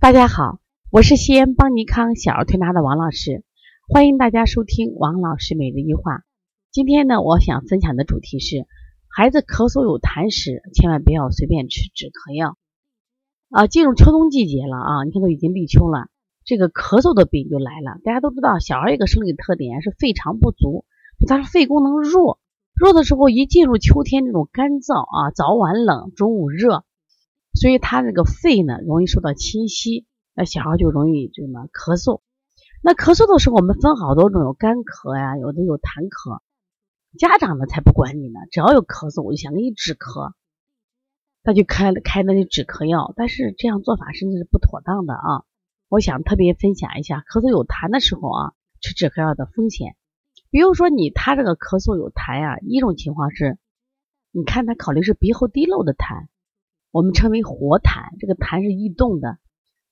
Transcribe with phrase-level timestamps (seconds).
[0.00, 0.60] 大家好，
[0.92, 3.42] 我是西安邦尼康小儿推拿的王老师，
[3.88, 6.22] 欢迎大家收听王老师每日一话。
[6.70, 8.64] 今天呢，我想分享的主题是，
[9.08, 12.56] 孩子咳嗽有痰时，千万不要随便吃止咳药。
[13.50, 16.06] 啊，进入秋冬季节了啊，你看都已经立秋了，
[16.44, 17.98] 这个咳嗽的病就来了。
[18.04, 20.84] 大家都知道，小孩一个生理特点是肺肠不足，
[21.26, 22.38] 他是肺功能弱，
[22.76, 26.84] 弱的时候一进入秋天这种干燥啊，早晚冷，中午热。
[27.60, 32.20] 所以他这个肺呢容易受到侵袭，那小孩就容易什么咳嗽。
[32.84, 36.38] 那咳嗽的时候，我们分好多种，有干咳呀，有的有痰咳。
[37.18, 40.34] 家长呢才不管你呢，只要有咳嗽，我就想给你止咳，
[41.42, 43.12] 他就开开那些止咳药。
[43.16, 45.42] 但是这样做法甚至是不妥当的啊！
[45.88, 49.96] 我想特别分享一下，咳嗽有痰的时候啊，吃止咳药的风险。
[50.50, 53.58] 比如说你他这个咳嗽有痰呀，一种情况是，
[54.30, 56.28] 你看他考虑是鼻后滴漏的痰。
[56.90, 59.38] 我们称为活痰，这个痰是易动的。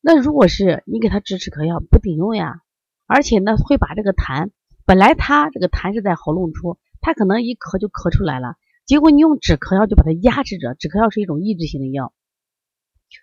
[0.00, 2.60] 那如果是你给他止止咳药不顶用呀，
[3.06, 4.50] 而且呢会把这个痰，
[4.86, 10.74] 本来他这个痰是在喉咙处，他可能一咳就咳出来了，结果你用止咳药就把它压制着。
[10.74, 12.12] 止咳药是一种抑制性的药，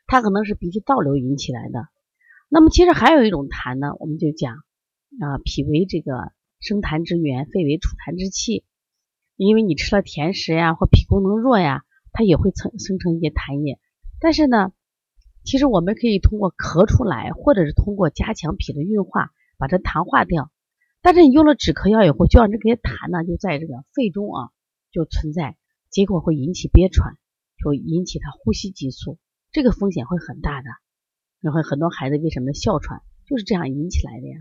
[0.08, 1.88] 它可能是鼻涕倒流引起来的。
[2.50, 4.56] 那么其实还有一种痰呢，我们就讲
[5.22, 8.66] 啊，脾为这个生痰之源，肺为储痰之器。
[9.38, 11.84] 因为你吃了甜食呀，或脾功能弱呀。
[12.12, 13.80] 它也会生生成一些痰液，
[14.20, 14.73] 但是呢，
[15.44, 20.52] 其实我们可以通过咳出来，或者是通过加强脾的运化，把它痰化掉。
[21.02, 24.50] 但是你用了止咳药以后，就让这些痰呢就在这个肺中啊
[24.92, 25.58] 就存在，
[25.90, 27.16] 结果会引起憋喘，
[27.58, 29.18] 就引起他呼吸急促，
[29.52, 30.68] 这个风险会很大的。
[31.40, 34.38] 然后很多孩子为什么哮喘，就是这样引起来的呀。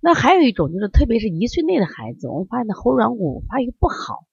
[0.00, 4.26] 那还有一种就是，特别是一岁内的孩子，我们发现他喉软骨发育不好。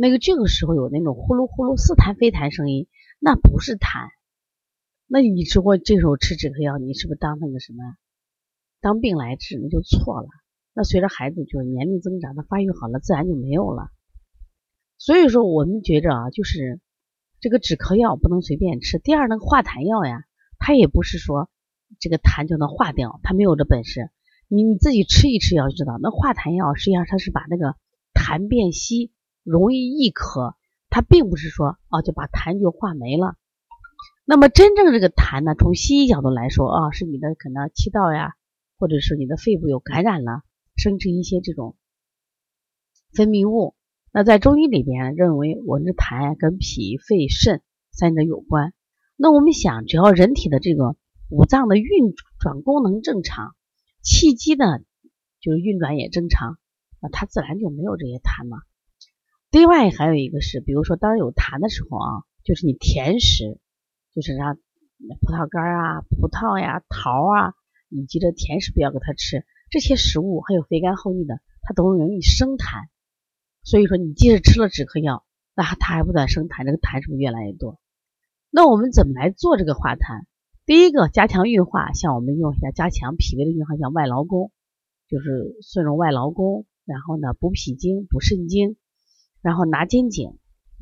[0.00, 2.86] 那个这个时候有那种呼噜呼噜似痰非痰声音，
[3.18, 4.10] 那不是痰。
[5.08, 7.82] 那你如果这时候吃止咳药，你是不是当那个什么，
[8.80, 10.28] 当病来治，那就错了。
[10.72, 13.90] 那随着孩子就是年龄增长，他发育好了，自然就没有了。
[14.98, 16.80] 所以说，我们觉着啊，就是
[17.40, 19.00] 这个止咳药不能随便吃。
[19.00, 20.22] 第二，那个化痰药呀，
[20.60, 21.50] 它也不是说
[21.98, 24.10] 这个痰就能化掉，它没有这本事。
[24.46, 27.74] 你你自己吃一吃药就知道，那化痰药实际上它是把那个
[28.14, 29.10] 痰变稀。
[29.48, 30.54] 容易易咳，
[30.90, 33.36] 它并不是说啊就把痰就化没了。
[34.24, 38.34] 那么真正这个痰呢，从西医角度来说啊，是你的可能气道呀，
[38.78, 40.42] 或者是你的肺部有感染了，
[40.76, 41.76] 生成一些这种
[43.14, 43.74] 分泌物。
[44.12, 48.74] 那在中医里边认为，我们的痰跟脾、肺、肾三者有关。
[49.16, 50.96] 那我们想，只要人体的这个
[51.30, 53.54] 五脏的运转功能正常，
[54.02, 54.78] 气机呢
[55.40, 56.58] 就是运转也正常，
[57.00, 58.62] 那它自然就没有这些痰了。
[59.50, 63.58] 另外还有一个是，比如说当有痰的时候啊，就是你甜食，
[64.14, 67.54] 就是让葡萄干啊、葡萄呀、桃啊，
[67.88, 72.88] 以及这甜食不要给他吃，这些食物还有肥甘厚腻的，它都容易生痰。
[73.64, 77.80] 所以说你即使吃了止咳药，那它还不断生痰，这个痰是不是越来越多？
[78.50, 80.24] 那我们怎么来做这个化痰？
[80.66, 84.52] 第一个加强运化，像我们用一下加强脾胃的运化，像外劳宫，
[85.08, 88.76] 就是顺荣外劳宫，然后呢补脾经、补肾经。
[89.48, 90.36] 然后拿肩颈，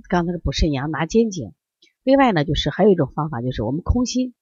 [0.08, 1.52] 刚才是补肾阳，拿肩颈。
[2.02, 4.34] 另外呢，就是还有一种方法，就是我们空心，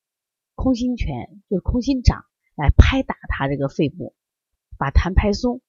[0.54, 2.24] 空心拳，就是空心掌
[2.56, 4.14] 来拍打他这个肺部，
[4.78, 5.60] 把痰拍松。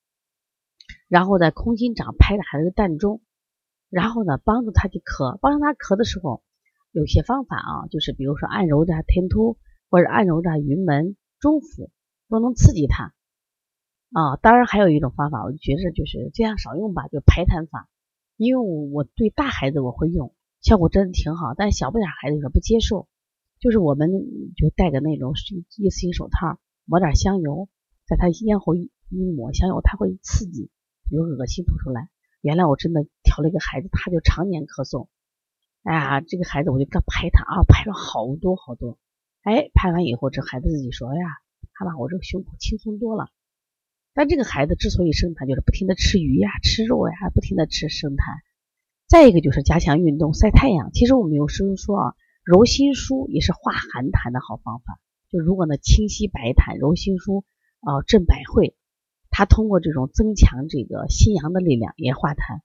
[1.10, 3.20] 然后在空心掌拍打这个膻中，
[3.90, 5.38] 然后呢帮助他去咳。
[5.40, 6.42] 帮助他咳的时候，
[6.94, 9.58] 有些方法啊，就是比如说按揉着天突，
[9.90, 11.92] 或者按揉着云门、中府，
[12.30, 13.14] 都能刺激他。
[14.14, 17.90] 啊，当然还有一种方法，我觉着就是这样少用吧，就排痰法。
[18.38, 23.08] 因为我我对大孩子我会用，效果真的挺好，但是小不点孩子有点不接受。
[23.60, 24.10] 就是我们
[24.58, 25.34] 就戴个那种
[25.78, 27.70] 一次性手套，抹点香油，
[28.06, 30.70] 在他咽喉一抹香油，他会刺激，
[31.10, 32.10] 有恶心吐出来。
[32.42, 35.08] 原来我真的调了一个孩子，他就常年咳嗽。
[35.84, 39.00] 哎呀，这个孩子我就刚拍他啊，拍了好多好多。
[39.44, 41.26] 哎，拍完以后，这孩子自己说：“哎呀，
[41.74, 43.30] 他把我这个胸口轻松多了。”
[44.16, 48.40] 但这个孩子之所以生痰，就是不停的吃鱼呀、吃肉呀，不停的吃生痰。
[49.08, 50.92] 再一个就是加强运动、晒太阳。
[50.94, 52.16] 其实我们有时候说啊，
[52.46, 55.00] 揉心腧也是化寒痰的好方法。
[55.30, 57.44] 就如果呢清晰白痰、揉心腧
[57.82, 58.78] 啊、镇百会，
[59.30, 62.62] 它通过这种增强这个心阳的力量也化痰。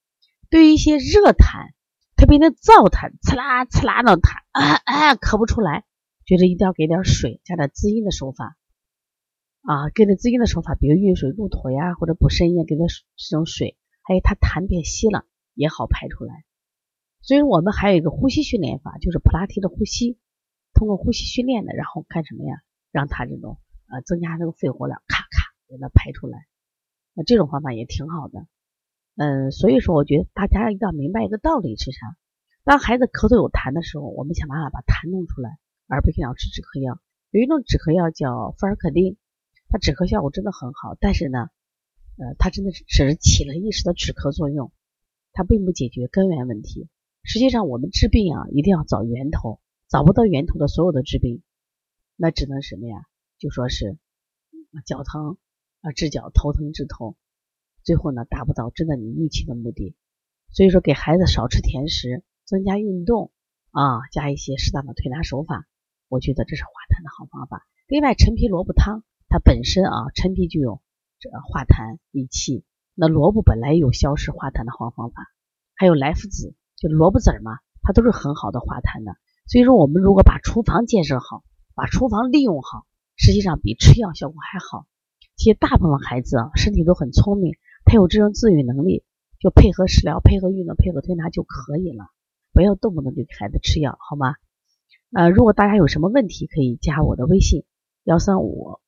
[0.51, 1.73] 对于一些热痰，
[2.17, 5.85] 特别的燥痰，刺啦刺啦的痰，啊啊咳不出来，
[6.25, 8.57] 觉得一定要给点水，加点滋阴的手法。
[9.63, 16.45] 啊，给他滋阴的手法，比如运水入土呀，或者补肾液，给他这种水，还有他痰变稀了，也好排出来。
[17.21, 20.19] 所以我们还有一个呼吸训练法，就是普拉提的呼吸，
[20.73, 22.57] 通过呼吸训练的，然后干什么呀？
[22.91, 23.59] 让它这种
[23.89, 26.47] 呃增加这个肺活量，咔咔给它排出来。
[27.13, 28.47] 那这种方法也挺好的。
[29.17, 32.17] 嗯，所以说我觉得大家一定要明白一个道理是啥？
[32.65, 36.99] 当孩子咳嗽有痰的时候，我们想办法把痰弄出来，而不是要吃止咳药。
[37.31, 39.17] 有一种止咳药叫富尔可丁，
[39.71, 41.49] 它止咳效果真的很好，但是呢，
[42.19, 44.73] 呃，它真的只是起了一时的止咳作用，
[45.33, 46.89] 它并不解决根源问题。
[47.23, 51.43] 实际上，我们治病啊，一定要找源头，找不到源头的所有的治病，
[52.17, 53.07] 那只能什么呀？
[53.39, 53.97] 就说是
[54.85, 55.39] 脚疼
[55.83, 57.17] 啊治脚，头疼治头，
[57.85, 59.95] 最后呢达不到真的你预期的目的。
[60.53, 63.31] 所以说，给孩子少吃甜食，增加运动
[63.71, 65.69] 啊，加一些适当的推拿手法，
[66.09, 67.69] 我觉得这是化痰的好方法。
[67.87, 70.83] 另外，陈皮萝卜汤它本身啊，陈皮就有
[71.21, 75.23] 这化痰益气，那萝卜本来有消食化痰的好方法，
[75.77, 76.55] 还有莱菔子。
[76.77, 79.13] 就萝卜籽嘛，它都是很好的化痰的。
[79.47, 81.45] 所以说，我们如果把厨房建设好，
[81.75, 82.87] 把厨房利用好，
[83.17, 84.87] 实际上比吃药效果还好。
[85.37, 87.55] 其实大部分孩子啊，身体都很聪明，
[87.85, 89.05] 他有这种自愈能力，
[89.39, 92.07] 就配合食疗、配合运动、配合推拿就可以了。
[92.53, 94.35] 不要动不动就给孩子吃药，好吗？
[95.13, 97.65] 呃，如果大家有什么问题，可以加我的微信
[98.05, 98.81] 幺三五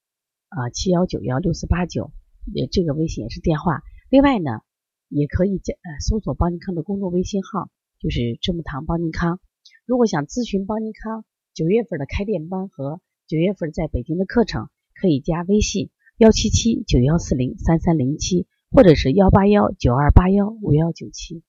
[0.56, 2.12] 啊七幺九幺六四八九，
[2.52, 3.82] 也这个微信也是电话。
[4.10, 4.60] 另外呢，
[5.08, 7.70] 也可以加呃搜索邦尼康的公众微信号。
[8.02, 9.38] 就是这木堂邦尼康，
[9.86, 14.70] 如果想咨询邦尼康九月份的开店班和九月份在北京的课程，
[15.00, 21.44] 可以加微信幺七七九幺四零三三零七，或者是幺八幺九二八幺五幺九七。